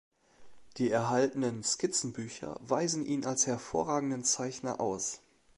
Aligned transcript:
Die 0.77 0.89
erhaltenen 0.89 1.63
Skizzenbücher 1.63 2.57
weisen 2.61 3.05
ihn 3.05 3.23
als 3.23 3.45
hervorragenden 3.45 4.23
Zeichner 4.23 4.79
aus. 4.81 5.21